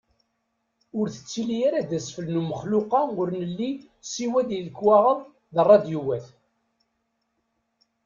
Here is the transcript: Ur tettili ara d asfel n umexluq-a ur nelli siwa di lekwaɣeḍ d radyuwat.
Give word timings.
Ur 0.99 1.05
tettili 1.13 1.57
ara 1.67 1.87
d 1.89 1.91
asfel 1.97 2.27
n 2.31 2.39
umexluq-a 2.41 3.01
ur 3.19 3.27
nelli 3.37 3.71
siwa 4.11 4.41
di 4.47 4.57
lekwaɣeḍ 4.65 5.19
d 5.53 5.55
radyuwat. 5.69 6.25